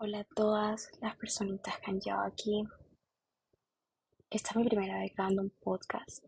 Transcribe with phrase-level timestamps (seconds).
[0.00, 2.62] Hola a todas las personitas que han llegado aquí.
[4.30, 6.24] Esta es mi primera vez grabando un podcast.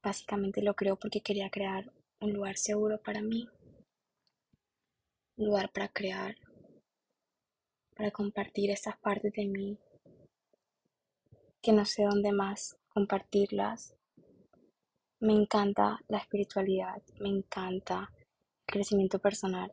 [0.00, 3.48] Básicamente lo creo porque quería crear un lugar seguro para mí.
[5.38, 6.36] Un lugar para crear,
[7.96, 9.76] para compartir esas partes de mí
[11.60, 13.96] que no sé dónde más compartirlas.
[15.18, 18.12] Me encanta la espiritualidad, me encanta
[18.68, 19.72] el crecimiento personal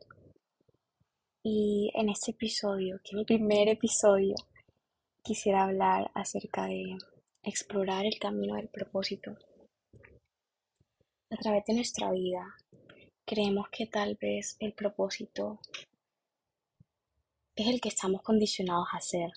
[1.48, 4.34] y en este episodio, que es mi primer episodio,
[5.22, 6.98] quisiera hablar acerca de
[7.44, 9.38] explorar el camino del propósito.
[11.30, 12.56] A través de nuestra vida,
[13.24, 15.60] creemos que tal vez el propósito
[17.54, 19.30] es el que estamos condicionados a hacer.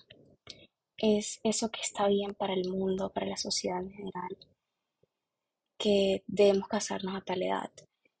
[0.98, 4.36] Es eso que está bien para el mundo, para la sociedad en general.
[5.78, 7.70] Que debemos casarnos a tal edad,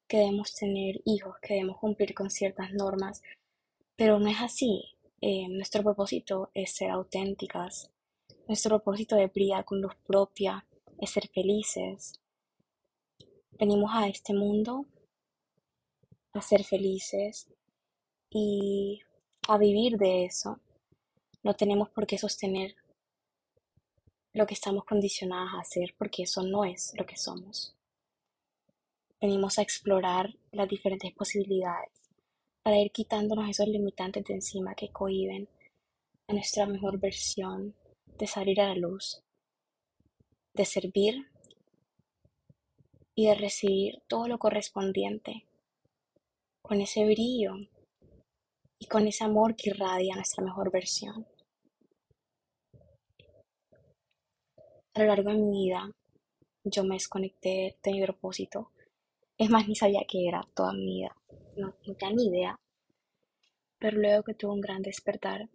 [0.06, 3.20] que debemos tener hijos, que debemos cumplir con ciertas normas
[4.00, 4.82] pero no es así.
[5.20, 7.90] Eh, nuestro propósito es ser auténticas.
[8.48, 10.66] Nuestro propósito de brillar con luz propia,
[10.98, 12.18] es ser felices.
[13.58, 14.86] Venimos a este mundo
[16.32, 17.46] a ser felices
[18.30, 19.02] y
[19.46, 20.58] a vivir de eso.
[21.42, 22.76] No tenemos por qué sostener
[24.32, 27.76] lo que estamos condicionadas a hacer porque eso no es lo que somos.
[29.20, 31.99] Venimos a explorar las diferentes posibilidades
[32.62, 35.48] para ir quitándonos esos limitantes de encima que cohiben
[36.28, 37.74] a nuestra mejor versión
[38.18, 39.22] de salir a la luz,
[40.54, 41.26] de servir
[43.14, 45.46] y de recibir todo lo correspondiente
[46.62, 47.54] con ese brillo
[48.78, 51.26] y con ese amor que irradia nuestra mejor versión.
[54.94, 55.90] A lo largo de mi vida
[56.64, 58.70] yo me desconecté de mi propósito.
[59.40, 61.16] Es más, ni sabía qué era toda mi vida
[61.56, 62.60] no, tenía ni idea.
[63.78, 65.48] Pero luego que tuve un gran despertar,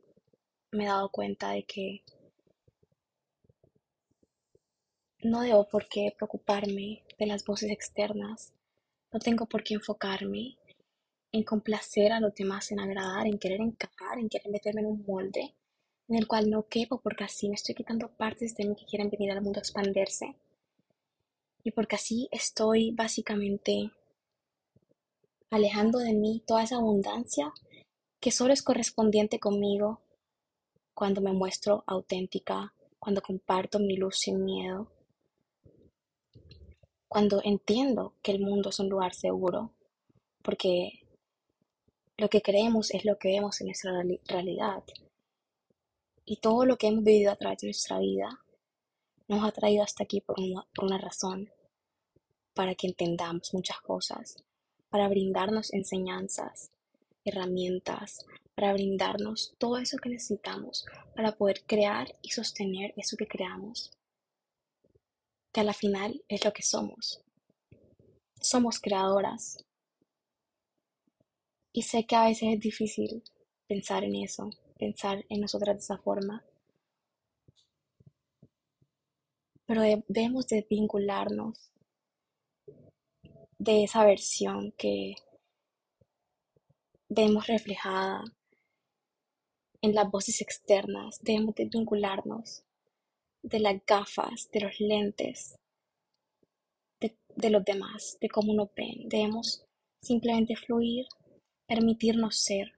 [0.71, 2.03] me he dado cuenta de que
[5.21, 8.53] no debo por qué preocuparme de las voces externas.
[9.11, 10.57] No tengo por qué enfocarme
[11.31, 15.05] en complacer a los demás, en agradar, en querer encajar, en querer meterme en un
[15.05, 15.53] molde
[16.07, 19.09] en el cual no quepo porque así me estoy quitando partes de mí que quieren
[19.09, 20.35] venir al mundo a expandirse.
[21.65, 23.91] Y porque así estoy básicamente
[25.49, 27.51] alejando de mí toda esa abundancia
[28.19, 29.99] que solo es correspondiente conmigo
[30.93, 34.91] cuando me muestro auténtica, cuando comparto mi luz sin miedo,
[37.07, 39.71] cuando entiendo que el mundo es un lugar seguro,
[40.43, 41.03] porque
[42.15, 43.91] lo que creemos es lo que vemos en nuestra
[44.27, 44.83] realidad.
[46.25, 48.44] Y todo lo que hemos vivido a través de nuestra vida
[49.27, 51.51] nos ha traído hasta aquí por una, razón,
[52.53, 54.37] para que entendamos muchas cosas,
[54.89, 56.71] para brindarnos enseñanzas,
[57.23, 58.25] herramientas,
[58.55, 60.85] para brindarnos todo eso que necesitamos
[61.15, 63.91] para poder crear y sostener eso que creamos,
[65.53, 67.21] que a la final es lo que somos.
[68.39, 69.57] Somos creadoras.
[71.73, 73.23] Y sé que a veces es difícil
[73.67, 76.45] pensar en eso, pensar en nosotras de esa forma.
[79.65, 81.71] Pero debemos de vincularnos
[83.57, 85.15] de esa versión que
[87.09, 88.23] vemos reflejada
[89.81, 92.63] en las voces externas, debemos de vincularnos
[93.43, 95.55] de las gafas, de los lentes,
[96.99, 99.07] de, de los demás, de cómo nos ven.
[99.07, 99.63] Debemos
[100.01, 101.05] simplemente fluir,
[101.67, 102.73] permitirnos ser.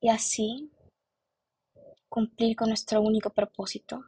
[0.00, 0.70] Y así
[2.08, 4.04] cumplir con nuestro único propósito,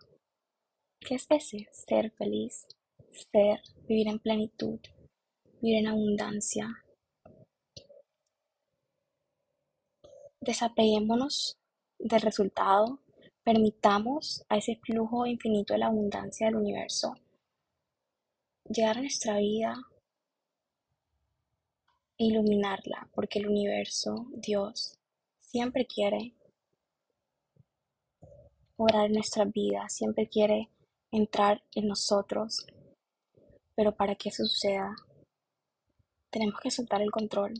[1.00, 2.66] que es ese, ser feliz
[3.32, 4.78] ser, vivir en plenitud,
[5.60, 6.84] vivir en abundancia.
[10.40, 11.58] Desapeguémonos
[11.98, 13.00] del resultado,
[13.42, 17.14] permitamos a ese flujo infinito de la abundancia del universo
[18.70, 19.80] llegar a nuestra vida
[22.18, 24.98] e iluminarla, porque el universo, Dios,
[25.40, 26.34] siempre quiere
[28.76, 30.68] orar en nuestra vida, siempre quiere
[31.10, 32.66] entrar en nosotros
[33.78, 34.96] pero para que suceda,
[36.32, 37.54] tenemos que soltar el control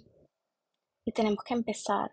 [1.07, 2.11] y tenemos que empezar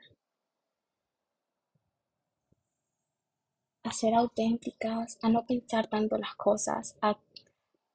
[3.83, 7.17] a ser auténticas, a no pensar tanto las cosas, a,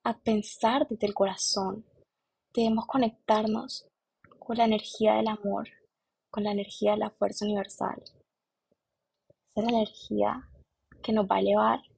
[0.02, 1.84] a pensar desde el corazón.
[2.52, 3.86] Debemos conectarnos
[4.40, 5.68] con la energía del amor,
[6.28, 8.02] con la energía de la fuerza universal.
[8.02, 10.48] Esa es la energía
[11.04, 11.89] que nos va a elevar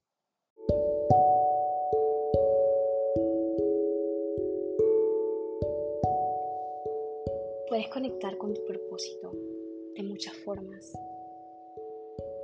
[7.73, 9.33] puedes conectar con tu propósito
[9.97, 10.93] de muchas formas.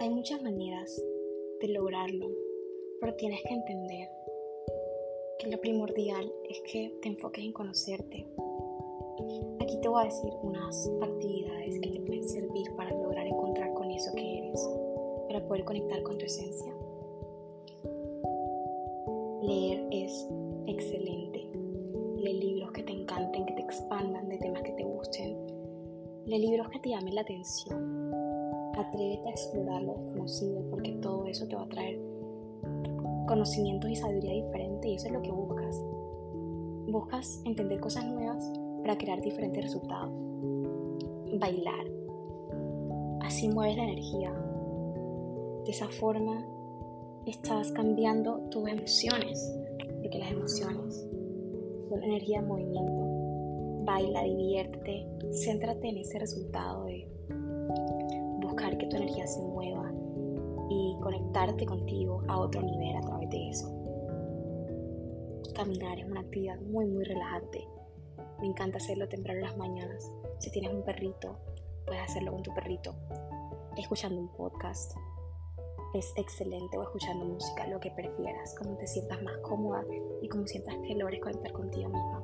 [0.00, 1.04] Hay muchas maneras
[1.60, 2.30] de lograrlo,
[2.98, 4.08] pero tienes que entender
[5.38, 8.26] que lo primordial es que te enfoques en conocerte.
[9.60, 13.90] Aquí te voy a decir unas actividades que te pueden servir para lograr encontrar con
[13.90, 14.66] eso que eres,
[15.28, 16.72] para poder conectar con tu esencia.
[19.42, 20.26] Leer es
[20.66, 21.67] excelente.
[22.28, 25.34] Lee libros que te encanten, que te expandan de temas que te gusten.
[26.26, 28.12] Lee libros que te llamen la atención.
[28.76, 31.98] Atrévete a explorar lo desconocido porque todo eso te va a traer
[33.26, 35.82] conocimientos y sabiduría diferente y eso es lo que buscas.
[36.88, 38.44] Buscas entender cosas nuevas
[38.82, 40.12] para crear diferentes resultados.
[41.32, 41.86] Bailar.
[43.22, 44.32] Así mueves la energía.
[45.64, 46.44] De esa forma
[47.25, 49.50] estás cambiando tus emociones,
[50.02, 51.07] porque las emociones
[51.88, 53.85] son energía en movimiento.
[53.85, 57.08] Baila, diviértete, céntrate en ese resultado de
[58.40, 59.90] buscar que tu energía se mueva
[60.70, 63.75] y conectarte contigo a otro nivel a través de eso.
[65.55, 67.67] Caminar es una actividad muy muy relajante.
[68.40, 70.12] Me encanta hacerlo temprano en las mañanas.
[70.38, 71.38] Si tienes un perrito,
[71.87, 72.94] puedes hacerlo con tu perrito.
[73.76, 74.93] Escuchando un podcast.
[75.94, 79.85] Es excelente o escuchando música, lo que prefieras, como te sientas más cómoda
[80.20, 82.23] y como sientas que logres conectar contigo misma.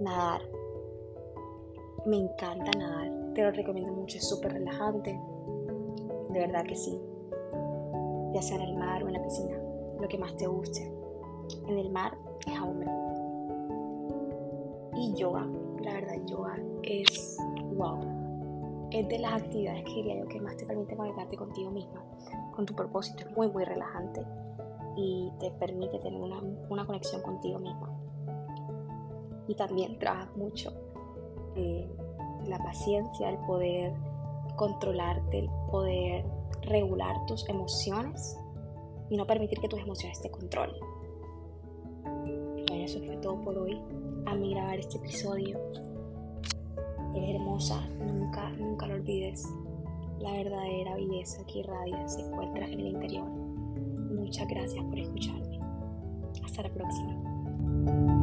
[0.00, 0.42] Nadar.
[2.06, 3.34] Me encanta nadar.
[3.34, 5.20] Te lo recomiendo mucho, es súper relajante
[6.32, 7.00] de verdad que sí.
[8.32, 9.58] Ya sea en el mar o en la piscina,
[10.00, 10.92] lo que más te guste.
[11.66, 12.16] En el mar
[12.46, 12.84] es aún.
[14.96, 15.46] Y yoga,
[15.82, 17.36] la verdad, yoga es
[17.74, 18.19] wow.
[18.90, 22.04] Es de las actividades que diría yo que más te permite conectarte contigo misma,
[22.54, 23.28] con tu propósito.
[23.28, 24.24] Es muy, muy relajante
[24.96, 27.90] y te permite tener una, una conexión contigo misma.
[29.46, 30.72] Y también trabajas mucho
[31.56, 31.88] eh,
[32.46, 33.92] la paciencia, el poder
[34.56, 36.24] controlarte, el poder
[36.62, 38.38] regular tus emociones
[39.08, 40.80] y no permitir que tus emociones te controlen.
[42.02, 43.80] Bueno, eso fue todo por hoy.
[44.26, 45.58] A mí grabar este episodio.
[47.14, 49.48] Eres hermosa, nunca, nunca lo olvides.
[50.20, 53.26] La verdadera belleza que irradia se encuentra en el interior.
[53.26, 55.58] Muchas gracias por escucharme.
[56.44, 58.19] Hasta la próxima.